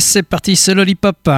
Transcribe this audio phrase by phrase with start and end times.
[0.00, 1.28] c'est parti, c'est Lollipop.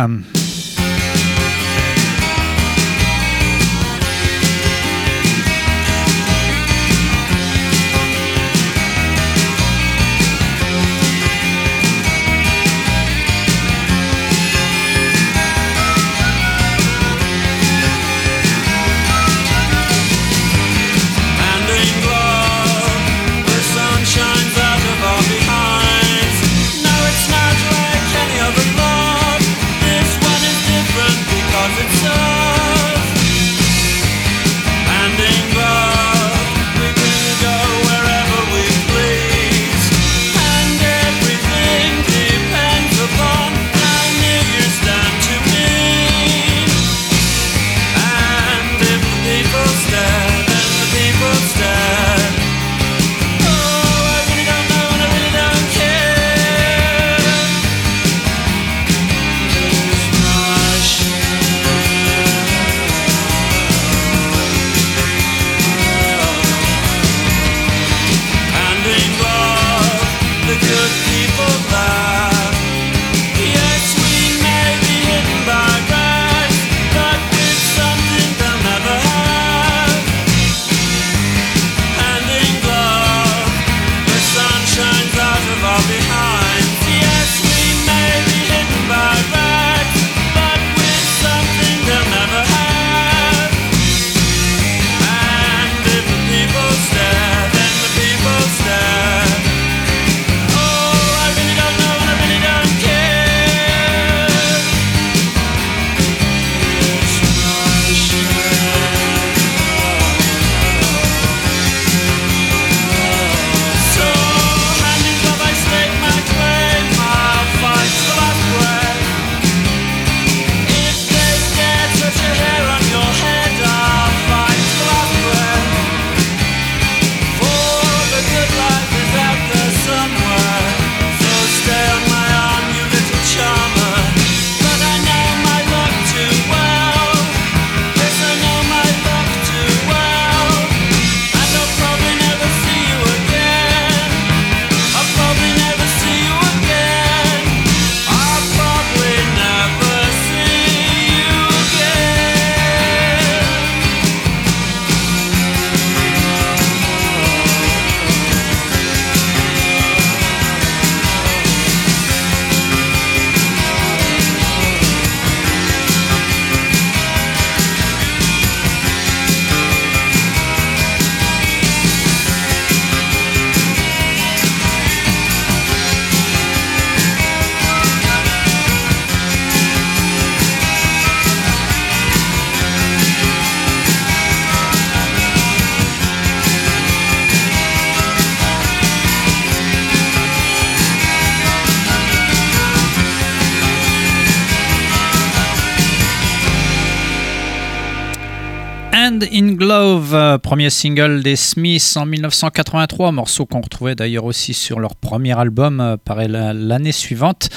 [200.55, 205.81] Premier single des Smiths en 1983, morceau qu'on retrouvait d'ailleurs aussi sur leur premier album,
[205.81, 207.49] euh, pareil l'année suivante.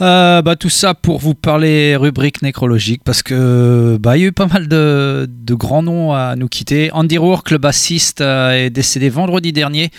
[0.00, 4.28] Euh, bah, tout ça pour vous parler rubrique nécrologique parce que bah, il y a
[4.28, 6.90] eu pas mal de, grands noms à nous quitter.
[6.92, 9.90] Andy Rourke, le bassiste, est décédé vendredi dernier,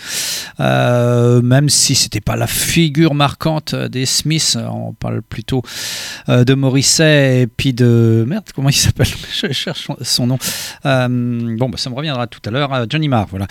[0.58, 4.56] même si c'était pas la figure marquante des Smiths.
[4.56, 5.62] On parle plutôt
[6.28, 9.06] de Morrissey et puis de merde, comment il s'appelle?
[9.32, 10.38] Je cherche son nom.
[10.86, 11.08] Euh,
[11.56, 12.72] bon, bah, ça me reviendra tout à l'heure.
[12.72, 13.46] Euh, Johnny Marr, voilà.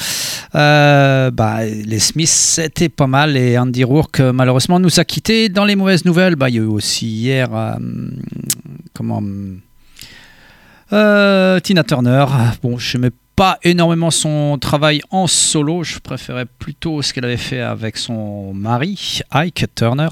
[0.56, 3.38] Euh, bah, les Smiths, c'était pas mal.
[3.38, 5.50] Et Andy Rourke, malheureusement, nous a quittés.
[5.50, 7.50] Dans les mauvaises nouvelles, bah, il y a eu aussi hier.
[8.94, 9.22] comment.
[10.89, 12.25] Tina Turner.
[12.63, 15.83] Bon, je ne pas énormément son travail en solo.
[15.83, 20.09] Je préférais plutôt ce qu'elle avait fait avec son mari, Ike Turner.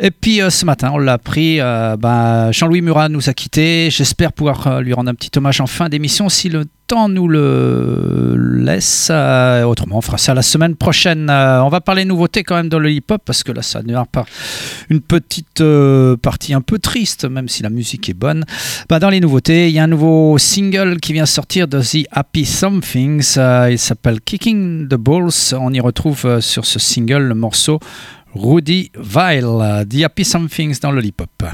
[0.00, 3.88] Et puis ce matin, on l'a appris, bah, Jean-Louis Murat nous a quittés.
[3.90, 8.36] J'espère pouvoir lui rendre un petit hommage en fin d'émission si le temps nous le
[8.36, 9.08] laisse.
[9.10, 11.28] Euh, autrement, on fera ça la semaine prochaine.
[11.30, 13.94] Euh, on va parler nouveautés quand même dans le hip-hop parce que là, ça ne
[14.04, 14.24] pas
[14.88, 18.44] une petite euh, partie un peu triste, même si la musique est bonne.
[18.88, 22.06] Bah, dans les nouveautés, il y a un nouveau single qui vient sortir de The
[22.12, 23.36] Happy Somethings.
[23.70, 25.54] il s'appelle Kicking the Balls.
[25.58, 27.80] On y retrouve sur ce single le morceau
[28.34, 29.84] Rudy Vile.
[29.88, 31.44] The Happy Somethings dans le hip-hop.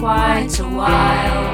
[0.00, 1.44] quite a while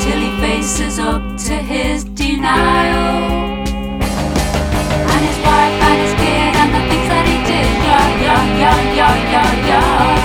[0.00, 3.60] till he faces up to his denial
[5.12, 7.68] and his wife and his kid and the things that he did.
[7.84, 10.24] Yeah, yeah, yeah, yeah, yeah, yeah.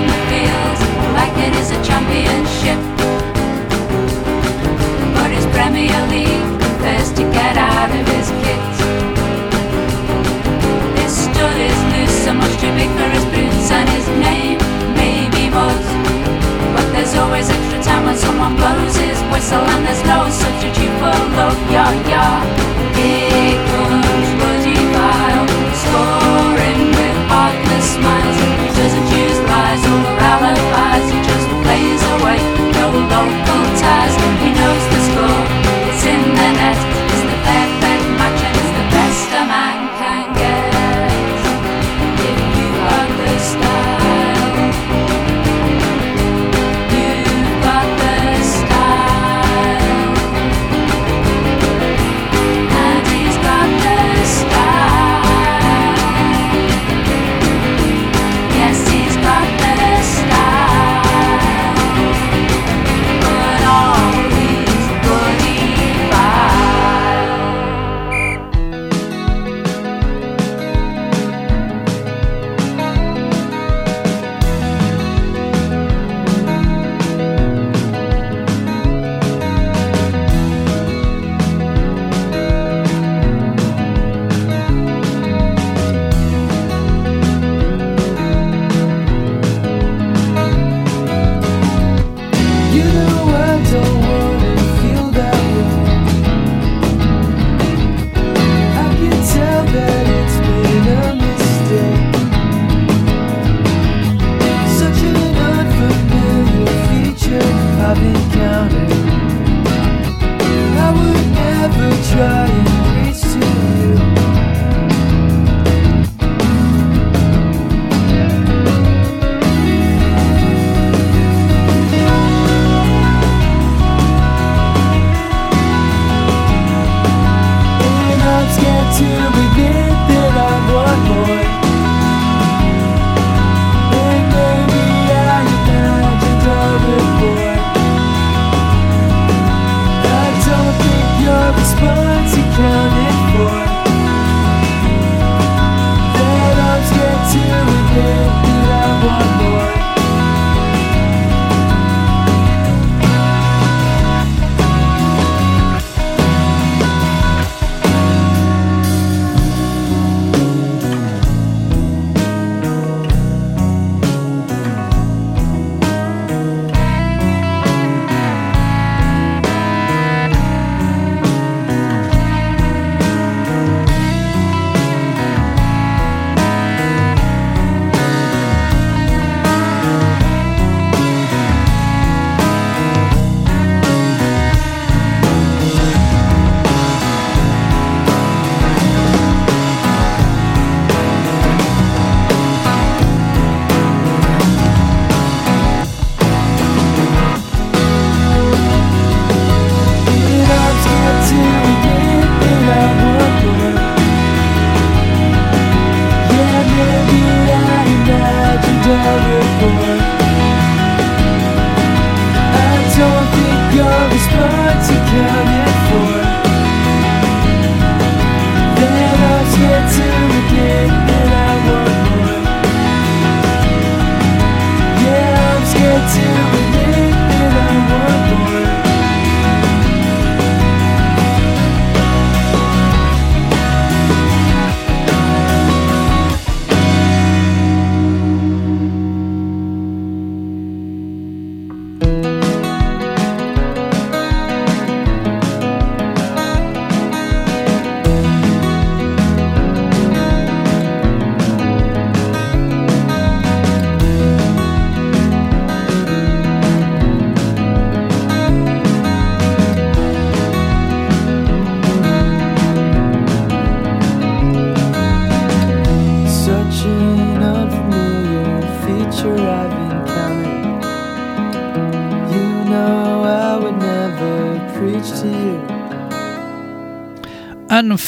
[0.00, 0.78] The field
[1.14, 2.80] like it is a championship,
[5.14, 6.60] but it's Premier League
[7.20, 8.39] to get out of his
[12.60, 14.58] Such a big forest prince and his name
[14.92, 15.80] maybe Moz
[16.76, 21.16] But there's always extra time when someone blows his whistle and there's no substitute for
[21.40, 22.19] love, yeah, yeah.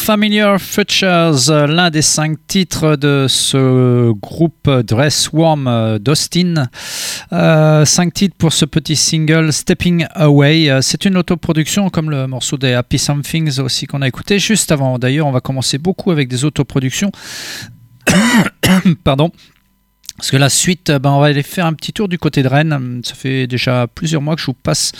[0.02, 6.66] Unfamiliar Futures, l'un des cinq titres de ce groupe Dressworm d'Austin.
[7.32, 10.76] Euh, cinq titres pour ce petit single Stepping Away.
[10.82, 14.98] C'est une autoproduction comme le morceau des Happy Somethings aussi qu'on a écouté juste avant.
[14.98, 17.12] D'ailleurs, on va commencer beaucoup avec des autoproductions.
[19.04, 19.30] Pardon.
[20.16, 22.48] Parce que la suite, ben, on va aller faire un petit tour du côté de
[22.48, 23.02] Rennes.
[23.04, 24.90] Ça fait déjà plusieurs mois que je vous passe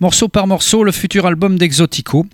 [0.00, 2.26] morceau par morceau le futur album d'Exotico.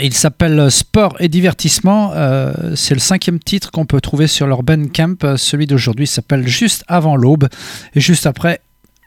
[0.00, 2.12] Il s'appelle Sport et divertissement.
[2.14, 4.60] Euh, c'est le cinquième titre qu'on peut trouver sur leur
[4.92, 5.36] Camp.
[5.36, 7.48] Celui d'aujourd'hui s'appelle Juste avant l'aube.
[7.94, 8.60] Et juste après,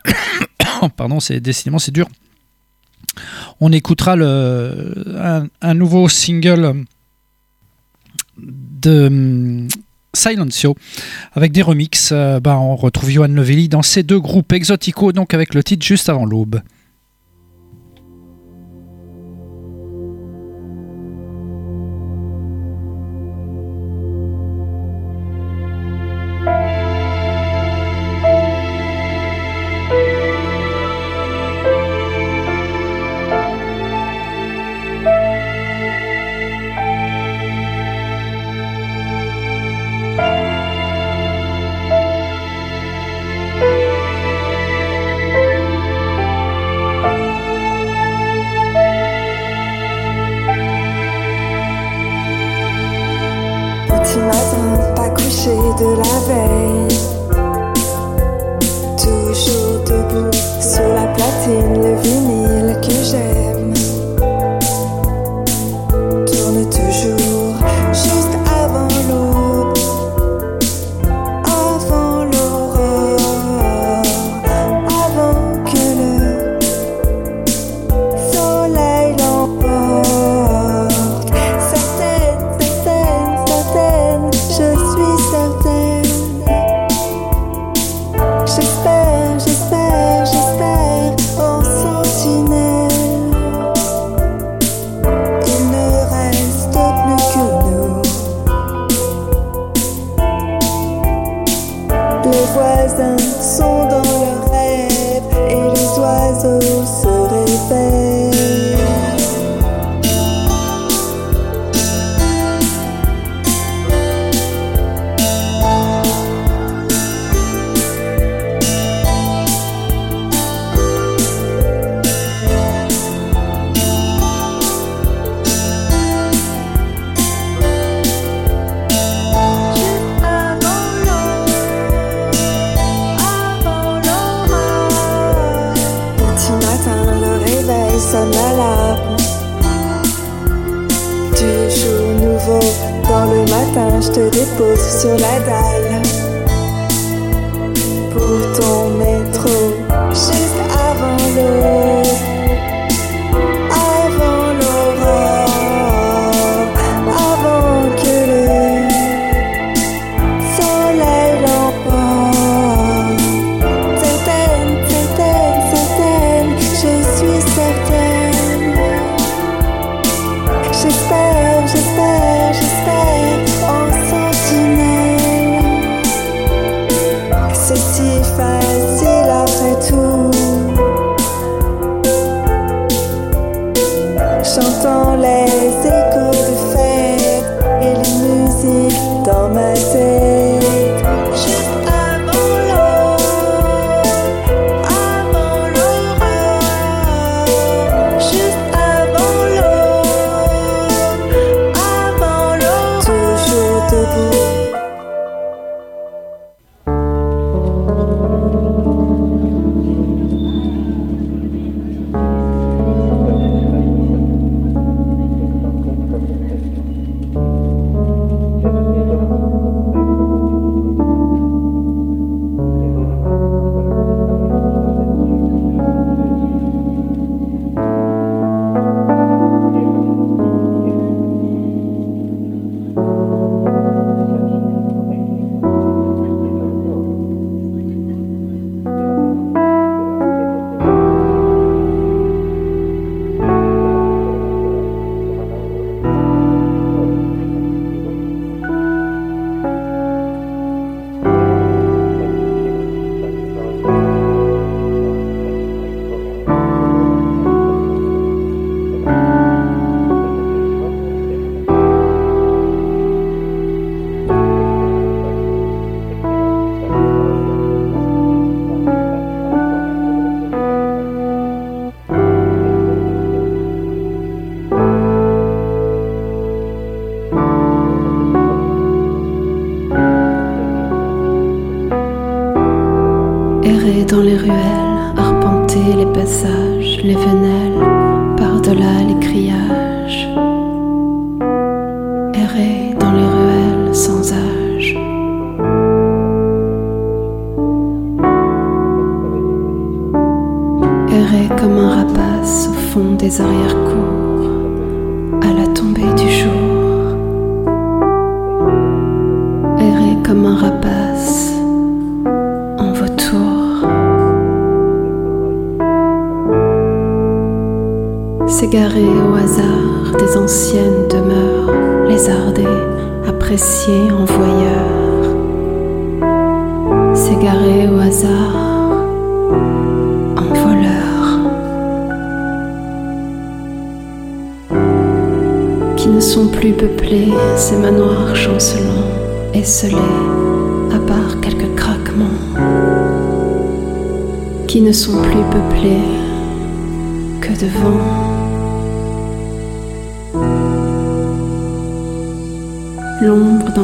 [0.98, 2.08] pardon, c'est décidément c'est dur.
[3.60, 6.86] On écoutera le, un, nouveau single
[8.38, 9.68] de hum,
[10.14, 10.76] Silencio
[11.34, 12.10] avec des remixes.
[12.12, 15.86] Euh, bah, on retrouve Johan Levelli dans ces deux groupes Exotico, donc avec le titre
[15.86, 16.62] Juste avant l'aube.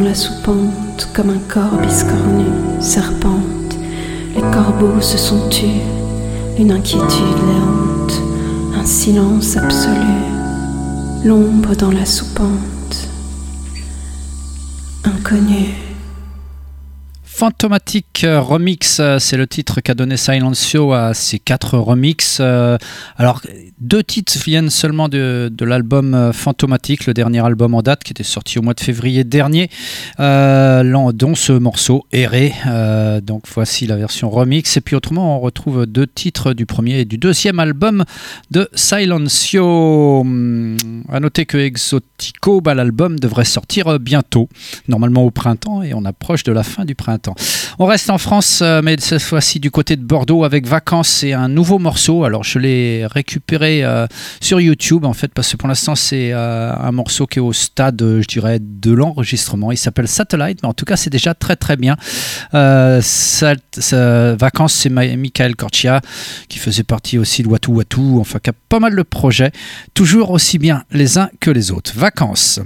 [0.03, 2.45] La soupente, comme un corps biscornu,
[2.79, 3.75] serpente.
[4.35, 5.81] Les corbeaux se sont tus,
[6.57, 8.21] une inquiétude les
[8.79, 10.17] un silence absolu.
[11.23, 13.09] L'ombre dans la soupente,
[15.03, 15.75] inconnu.
[17.23, 22.37] Fantomatic Remix, c'est le titre qu'a donné Silencio à ces quatre remixes.
[22.39, 22.77] Euh,
[23.17, 23.41] Alors,
[23.79, 28.23] deux titres viennent seulement de, l'album euh, Fantomatic, le dernier album en date qui était
[28.23, 29.69] sorti au mois de février dernier,
[30.19, 32.53] euh, dont ce morceau Erré.
[33.23, 34.77] Donc, voici la version remix.
[34.77, 38.05] Et puis, autrement, on retrouve deux titres du premier et du deuxième album
[38.51, 40.21] de Silencio.
[40.21, 40.77] Hum,
[41.09, 44.49] À noter que Exotico, bah, l'album devrait sortir bientôt,
[44.87, 47.35] normalement au printemps, et on approche de la fin du printemps.
[47.79, 51.33] On reste en France, euh, mais cette fois-ci du côté de Bordeaux avec Vacances et
[51.33, 52.25] un nouveau morceau.
[52.25, 54.05] Alors je l'ai récupéré euh,
[54.41, 57.53] sur YouTube en fait, parce que pour l'instant c'est euh, un morceau qui est au
[57.53, 59.71] stade, je dirais, de l'enregistrement.
[59.71, 61.95] Il s'appelle Satellite, mais en tout cas c'est déjà très très bien.
[62.51, 66.01] Vacances, c'est Michael Corchia
[66.49, 69.51] qui faisait partie aussi de Watu Watu, enfin qui a pas mal de projets,
[69.93, 71.93] toujours aussi bien les uns que les autres.
[71.95, 72.59] Vacances.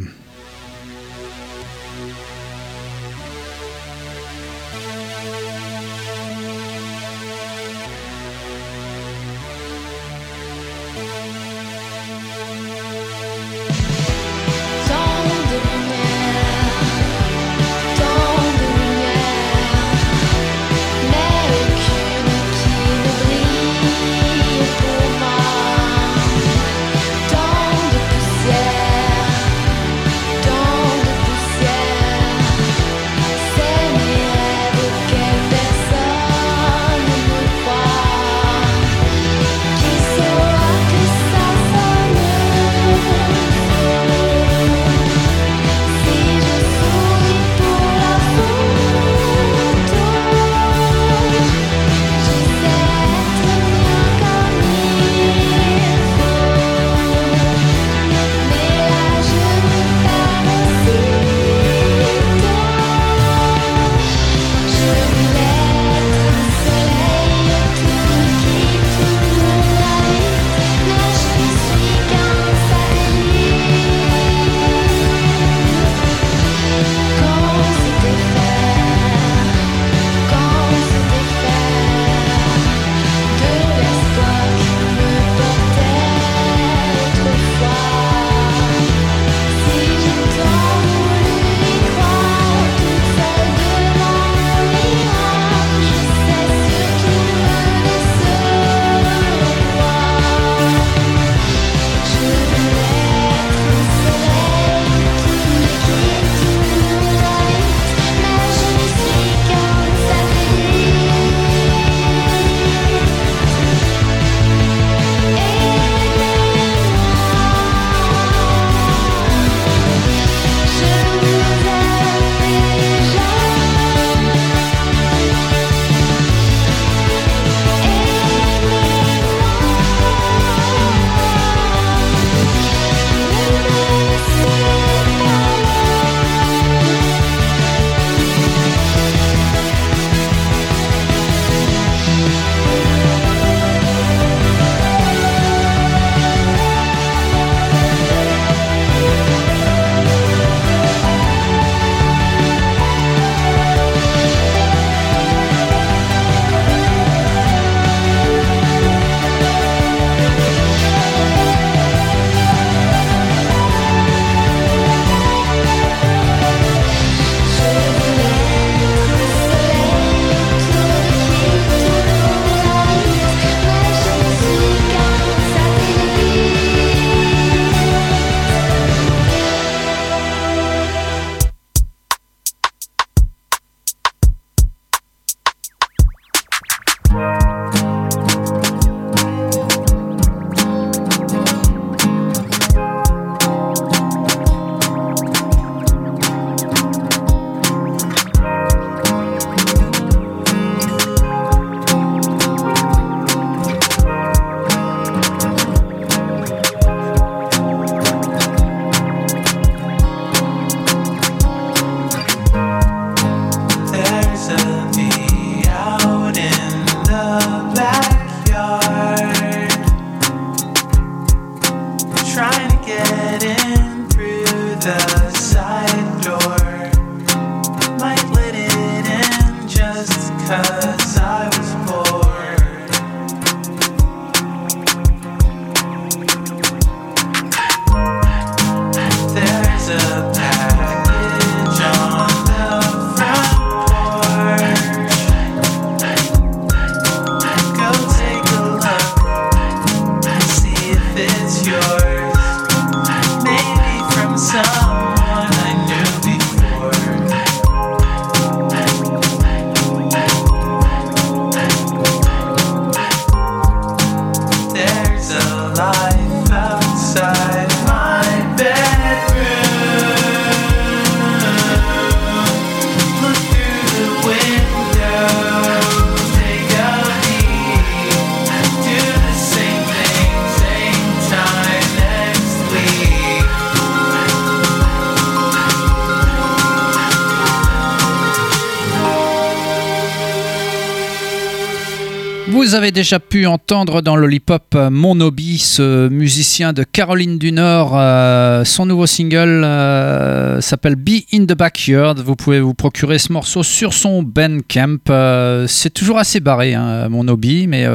[292.56, 297.52] Vous avez déjà pu entendre dans Lollipop euh, Mon Hobby, ce musicien de Caroline du
[297.52, 297.92] Nord.
[297.96, 302.18] Euh, son nouveau single euh, s'appelle Be in the Backyard.
[302.22, 305.00] Vous pouvez vous procurer ce morceau sur son Bandcamp.
[305.10, 307.86] Euh, c'est toujours assez barré, hein, Mon Hobby, mais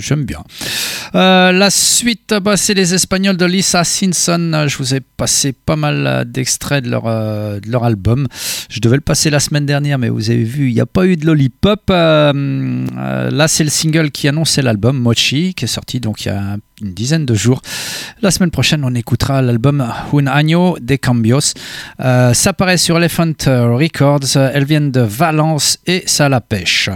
[0.00, 0.42] j'aime bien.
[1.14, 4.66] la suite, bah, c'est les Espagnols de Lisa Simpson.
[4.66, 8.26] Je vous ai passé pas mal d'extraits de leur, de leur album.
[8.68, 11.06] Je devais le passer la semaine dernière, mais vous avez vu, il n'y a pas
[11.06, 11.84] eu de Lollipop.
[11.88, 16.56] là, c'est le single qui annonçait l'album Mochi, qui est sorti donc il y a
[16.80, 17.60] une dizaine de jours.
[18.22, 19.80] La semaine prochaine, on écoutera l'album
[20.12, 21.54] Un Año de Cambios.
[22.00, 24.36] Euh, ça paraît sur Elephant Records.
[24.36, 26.90] Elles viennent de Valence et ça la pêche.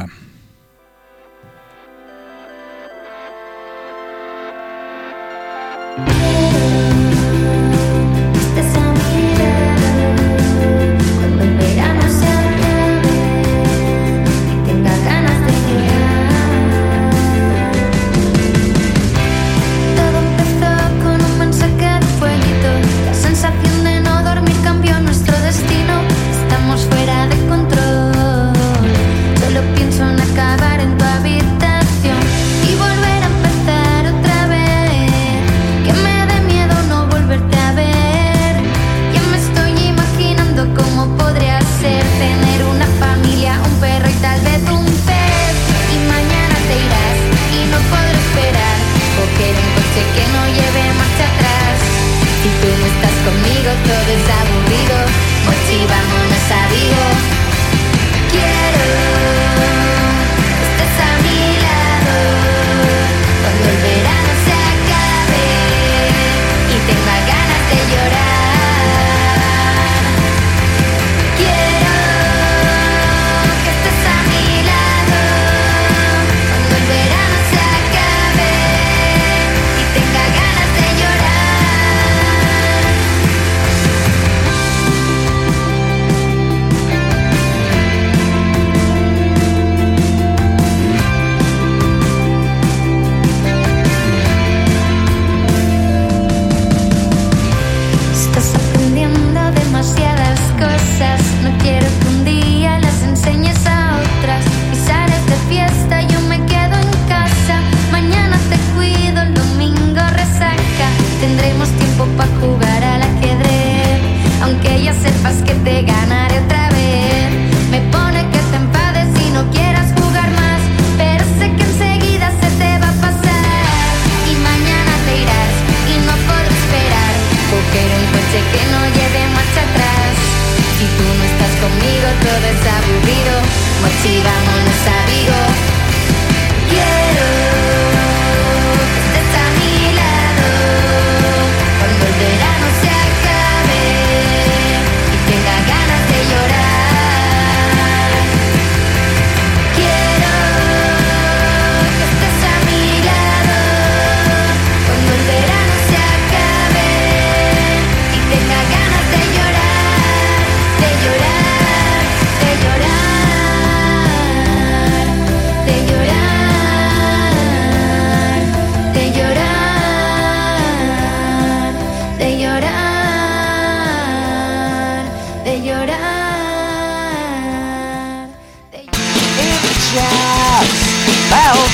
[179.93, 180.93] precious.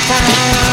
[0.07, 0.68] Time.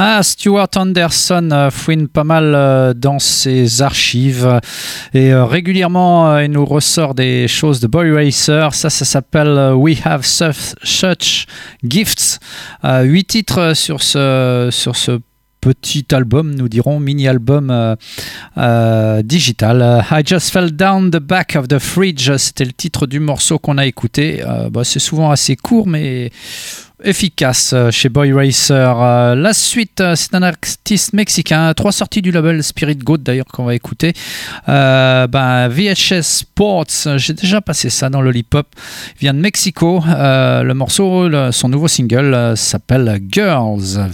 [0.00, 4.60] Ah, Stuart Anderson euh, fouine pas mal euh, dans ses archives
[5.12, 8.74] et euh, régulièrement il nous ressort des choses de Boy Racer.
[8.74, 11.46] Ça, ça s'appelle We Have Such
[11.82, 12.38] Gifts.
[12.84, 15.18] Huit titres sur ce, sur ce
[15.60, 17.96] petit album, nous dirons, mini-album euh,
[18.56, 20.04] euh, digital.
[20.10, 23.78] I Just Fell Down the Back of the Fridge, c'était le titre du morceau qu'on
[23.78, 24.42] a écouté.
[24.46, 26.30] Euh, bah, c'est souvent assez court, mais
[27.04, 29.36] efficace chez Boy Racer.
[29.36, 33.76] la suite, c'est un artiste mexicain, trois sorties du label Spirit Goat d'ailleurs qu'on va
[33.76, 34.14] écouter.
[34.66, 38.66] Ben, VHS Sports, j'ai déjà passé ça dans Lollipop,
[39.14, 40.02] il vient de Mexico.
[40.08, 44.10] le morceau, son nouveau single s'appelle Girls.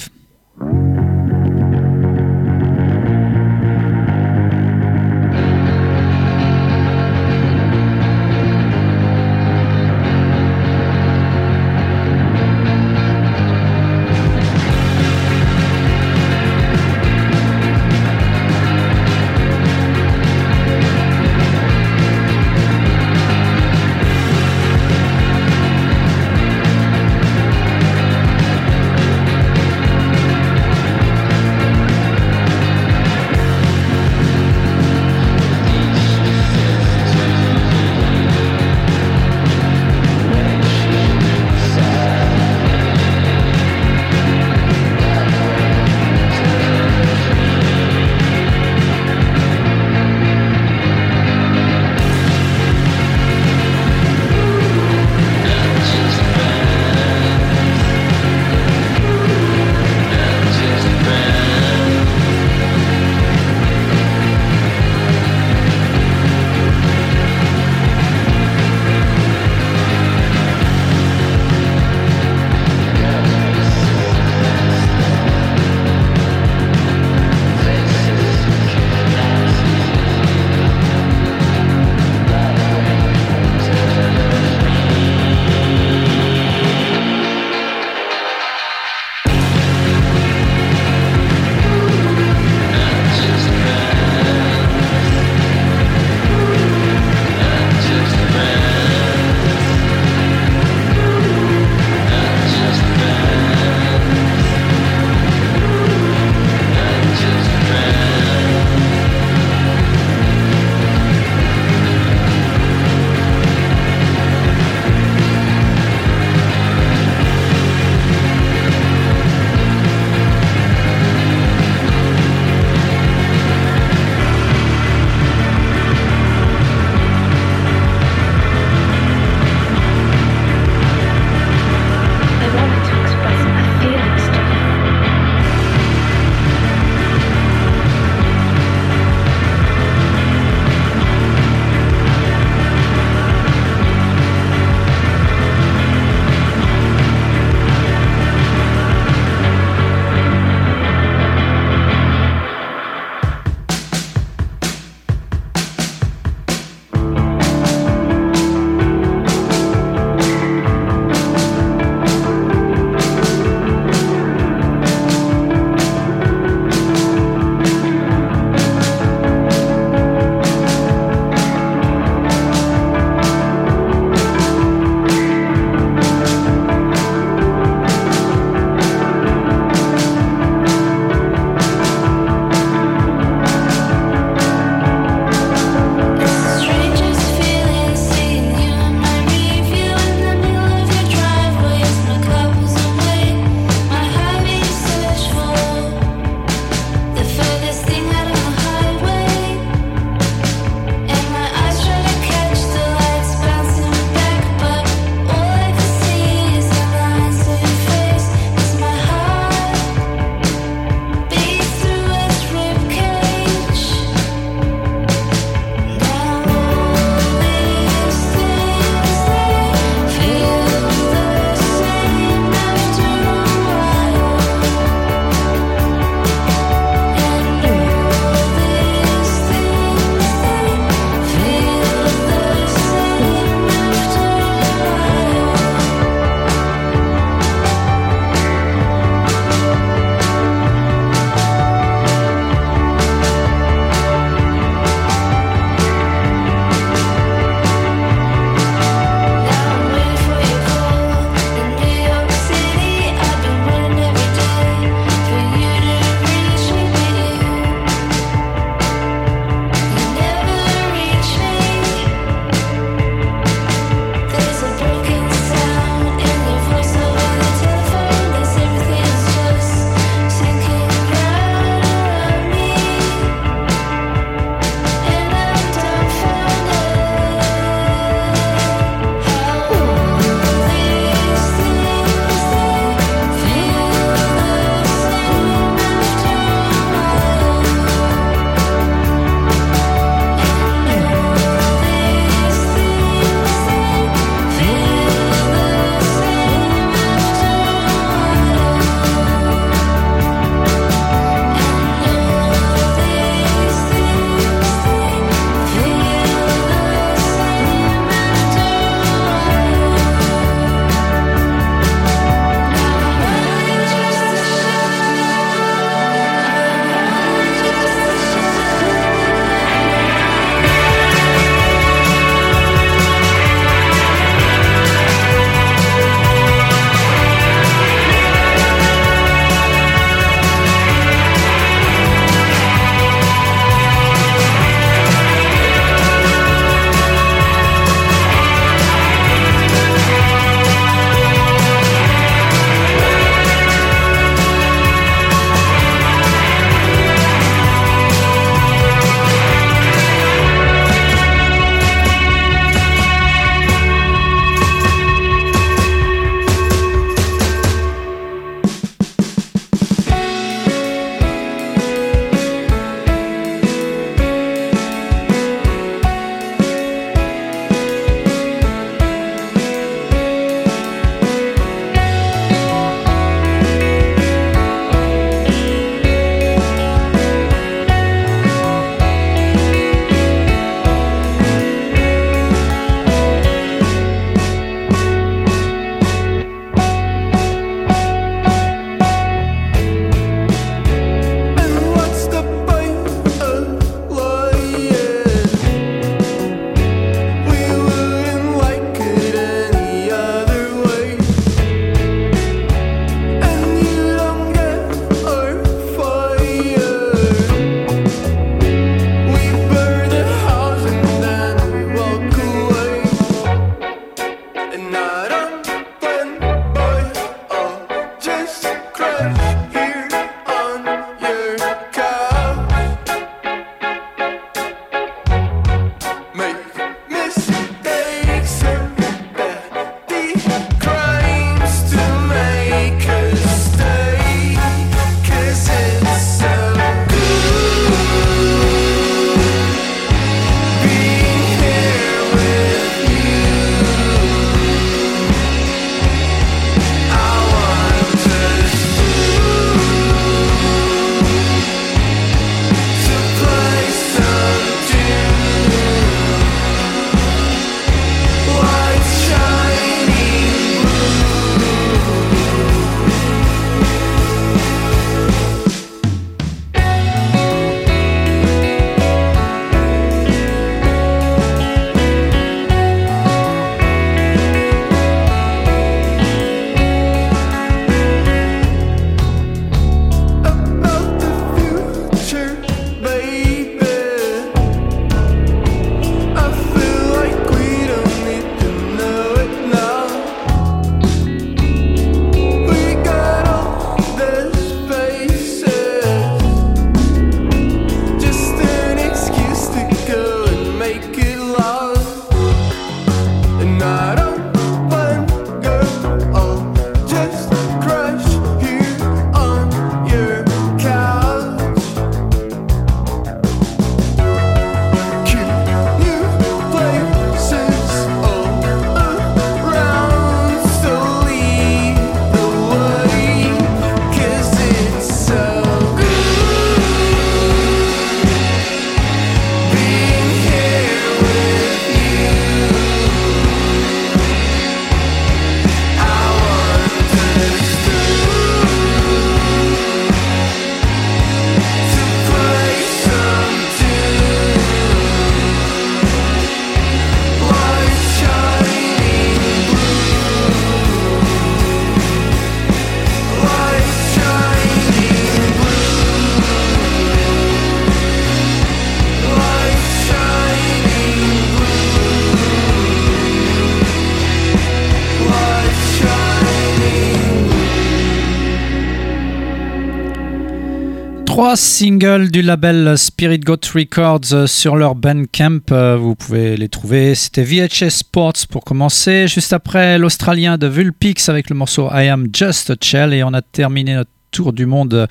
[571.45, 575.61] Trois singles du label Spirit Goat Records sur leur Bandcamp.
[575.73, 577.15] Euh, vous pouvez les trouver.
[577.15, 579.29] C'était VHS Sports pour commencer.
[579.29, 583.13] Juste après, l'Australien de Vulpix avec le morceau I Am Just a Shell.
[583.13, 585.07] Et on a terminé notre tour du monde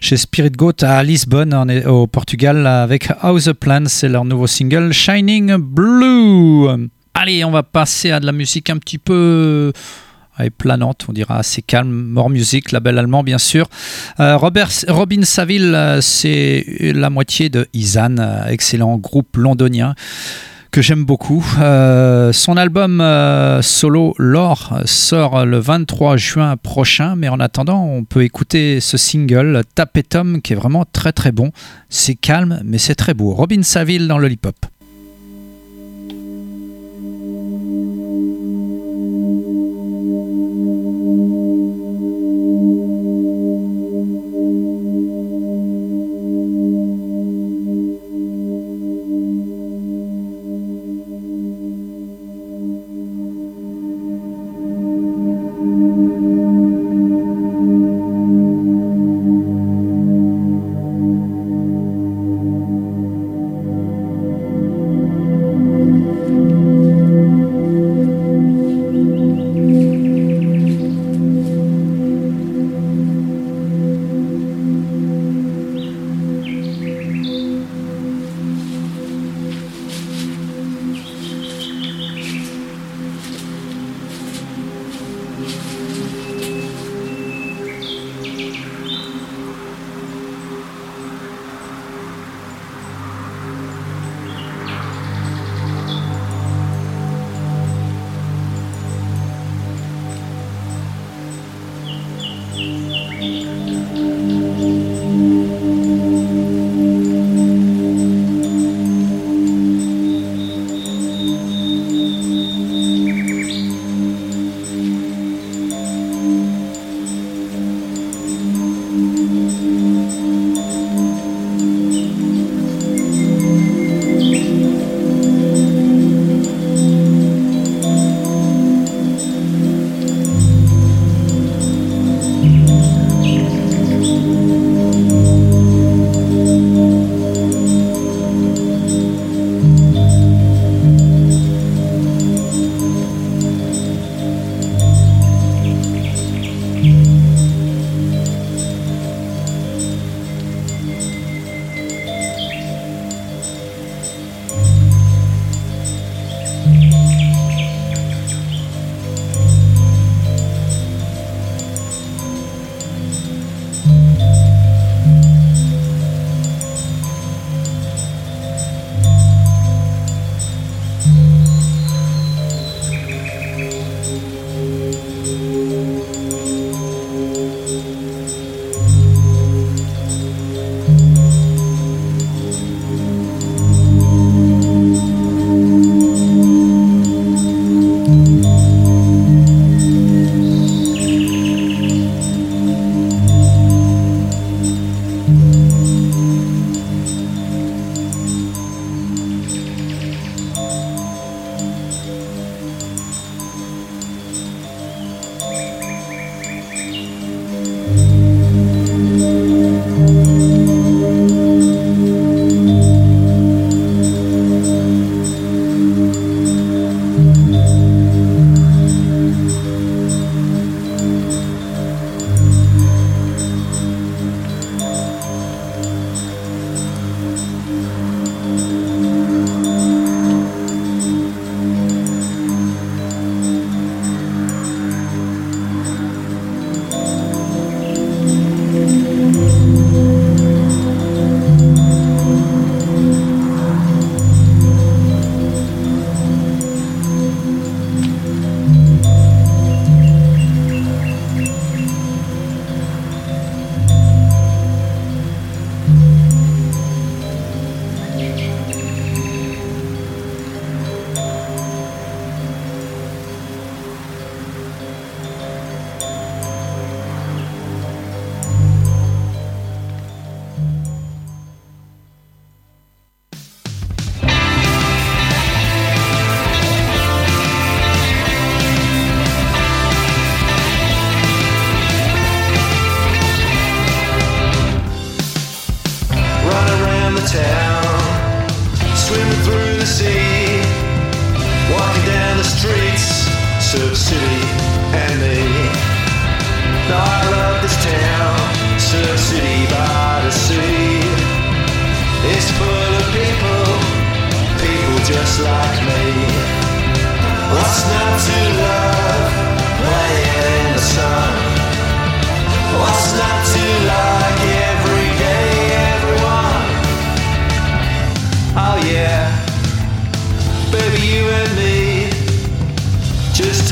[0.00, 1.52] chez Spirit Goat à Lisbonne,
[1.86, 3.82] au Portugal, avec House Plan.
[3.84, 6.88] C'est leur nouveau single Shining Blue.
[7.12, 9.70] Allez, on va passer à de la musique un petit peu
[10.42, 11.90] et planante, on dira assez calme.
[11.90, 13.68] More Music, label allemand bien sûr.
[14.20, 19.94] Euh, Robin Saville, euh, c'est la moitié de Izan, euh, excellent groupe londonien
[20.70, 21.44] que j'aime beaucoup.
[21.52, 23.00] son album
[23.62, 29.62] solo L'Or sort le 23 juin prochain, mais en attendant, on peut écouter ce single
[29.76, 31.52] Tapetum qui est vraiment très très bon.
[31.90, 33.34] C'est calme, mais c'est très beau.
[33.34, 34.56] Robin Saville dans Lollipop.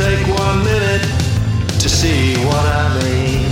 [0.02, 1.02] Take one minute
[1.80, 3.51] to see what I mean.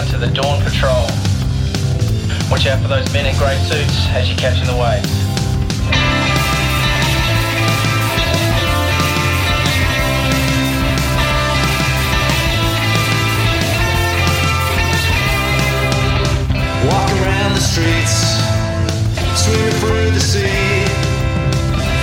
[0.00, 1.06] Down to the Dawn Patrol.
[2.50, 5.10] Watch out for those men in grey suits as you're catching the waves.
[16.86, 18.40] Walk around the streets,
[19.36, 20.84] swimming through the sea,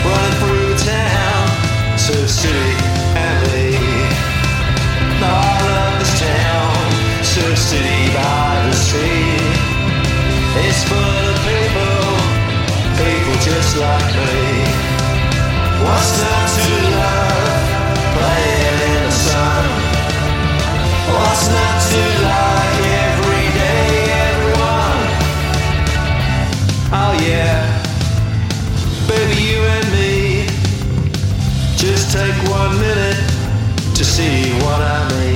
[0.05, 2.75] running through the town, Surf City
[3.15, 3.77] and me.
[5.19, 5.25] I
[5.67, 6.56] love this town,
[7.37, 9.37] City by the sea.
[10.65, 11.97] It's full of people,
[12.97, 14.65] people just like me.
[15.83, 17.61] What's not to love,
[18.15, 19.65] playing in the sun?
[21.13, 23.85] What's not to like every day,
[24.27, 25.01] everyone?
[26.93, 27.61] Oh yeah,
[29.07, 30.13] baby, you and me.
[31.75, 33.21] Just take one minute
[33.95, 35.26] to see what I mean.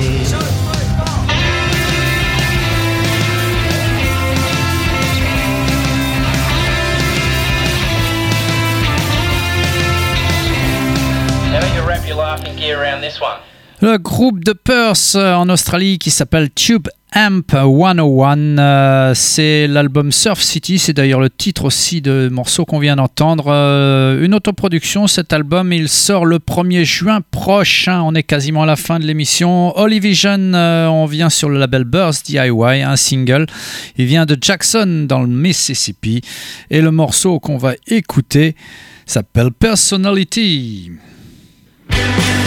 [13.80, 20.12] Le groupe de Perth euh, en Australie qui s'appelle Tube Amp 101, euh, c'est l'album
[20.12, 23.48] Surf City, c'est d'ailleurs le titre aussi de morceau qu'on vient d'entendre.
[23.48, 28.66] Euh, une autoproduction, cet album, il sort le 1er juin prochain, on est quasiment à
[28.66, 29.76] la fin de l'émission.
[29.78, 33.44] Olivision, euh, on vient sur le label Burst DIY, un single.
[33.98, 36.22] Il vient de Jackson dans le Mississippi
[36.70, 38.56] et le morceau qu'on va écouter
[39.04, 40.92] s'appelle Personality.
[41.94, 42.41] Thank you.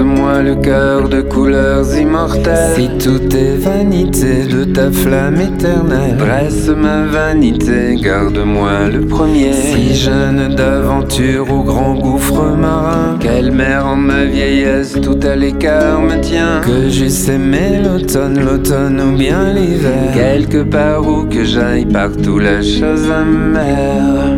[0.00, 2.74] Renforce-moi le cœur de couleurs immortelles.
[2.74, 9.52] Si tout est vanité de ta flamme éternelle, dresse ma vanité, garde-moi le premier.
[9.52, 16.00] Si jeune d'aventure au grand gouffre marin, quelle mer en ma vieillesse tout à l'écart
[16.00, 16.62] me tient.
[16.62, 20.12] Que j'eusse aimé l'automne, l'automne ou bien l'hiver.
[20.14, 24.29] Quelque part où que j'aille, partout la chose amère.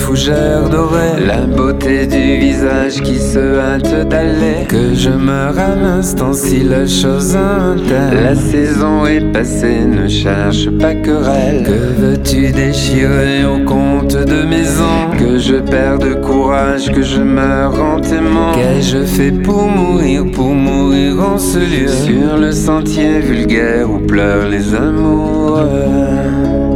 [0.00, 1.24] Fougère dorée.
[1.26, 4.66] La beauté du visage qui se hâte d'aller.
[4.68, 8.16] Que je meure à l'instant si la chose interne.
[8.22, 11.62] La saison est passée, ne cherche pas querelle.
[11.64, 18.00] Que veux-tu déchirer au compte de maison Que je perde courage, que je meure en
[18.00, 21.88] t'aimant Qu'ai-je fait pour mourir, pour mourir en ce lieu?
[21.88, 26.69] Sur le sentier vulgaire où pleurent les amoureux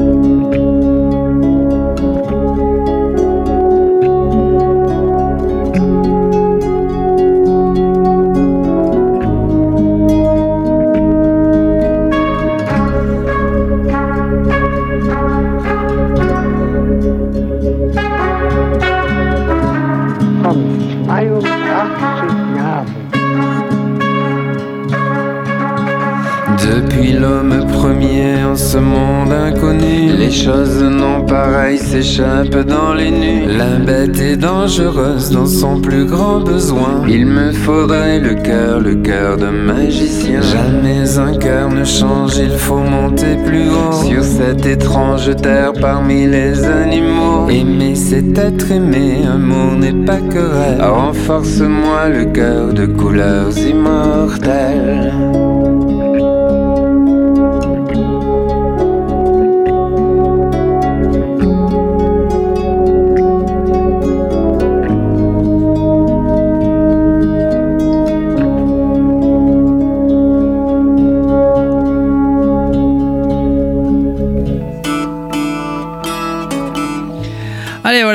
[32.04, 33.46] s'échappent dans les nuits.
[33.46, 37.02] La bête est dangereuse dans son plus grand besoin.
[37.08, 40.40] Il me faudrait le cœur, le cœur de magicien.
[40.42, 43.92] Jamais un cœur ne change, il faut monter plus haut.
[43.92, 47.48] Sur cette étrange terre parmi les animaux.
[47.48, 50.80] Aimer, c'est être aimé, amour n'est pas que rêve.
[50.80, 55.12] Renforce-moi le cœur de couleurs immortelles.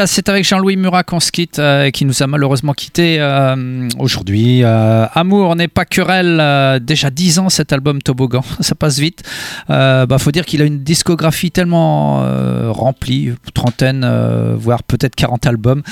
[0.08, 4.64] C'est avec Jean-Louis Murat qu'on se quitte, euh, qui nous a malheureusement quitté euh, aujourd'hui.
[4.64, 9.24] Euh, Amour n'est pas querelle, euh, déjà 10 ans cet album Toboggan, ça passe vite.
[9.68, 12.20] Bah, faut dire qu'il a une discographie tellement
[12.72, 14.08] remplie, trentaine,
[14.56, 15.84] voire peut-être 40 albums.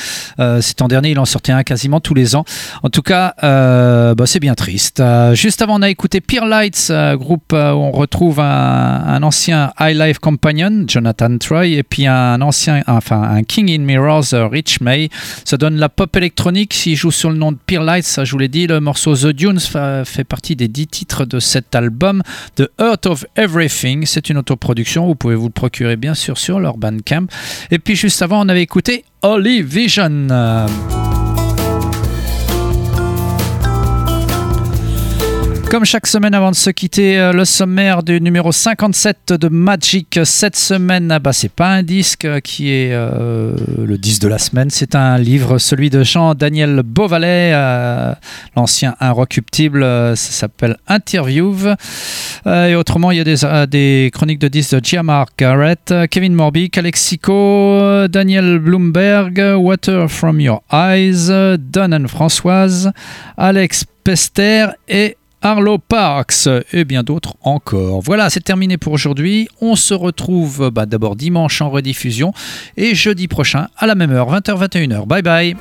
[0.61, 2.43] Cet an dernier, il en sortait un quasiment tous les ans.
[2.83, 5.01] En tout cas, bah, c'est bien triste.
[5.33, 10.19] Juste avant, on a écouté Peer Lights, groupe où on retrouve un, ancien High Life
[10.19, 15.09] Companion, Jonathan Troy, et puis un ancien, enfin un King in Mirrors, euh, Rich May.
[15.43, 16.73] Ça donne la pop électronique.
[16.73, 19.15] S'il joue sur le nom de Peer Lights, ça, je vous l'ai dit, le morceau
[19.15, 22.21] The Dunes fa- fait partie des 10 titres de cet album,
[22.55, 24.05] The Earth of Everything.
[24.05, 25.07] C'est une autoproduction.
[25.07, 27.25] Vous pouvez vous le procurer bien sûr sur leur Bandcamp.
[27.71, 30.27] Et puis juste avant, on avait écouté Holy Vision.
[35.69, 40.21] Comme chaque semaine avant de se quitter, euh, le sommaire du numéro 57 de Magic
[40.23, 44.29] cette semaine, ah bah, c'est pas un disque euh, qui est euh, le disque de
[44.29, 47.51] la semaine, c'est un livre, celui de Jean-Daniel Beauvalet,
[48.55, 51.53] l'ancien Inrecuptible, ça s'appelle Interview.
[52.45, 57.33] Et autrement, il y a des, chroniques de disques de Giamar Garrett, Kevin Morby, Calexico,
[57.33, 62.91] euh, Daniel Bloomberg, Water from Your Eyes, Don and Françoise,
[63.37, 65.17] Alex Pester et
[65.47, 68.01] Arlo Parks et bien d'autres encore.
[68.01, 69.47] Voilà, c'est terminé pour aujourd'hui.
[69.61, 72.33] On se retrouve bah, d'abord dimanche en rediffusion
[72.75, 75.07] et jeudi prochain à la même heure, 20h-21h.
[75.07, 75.55] Bye bye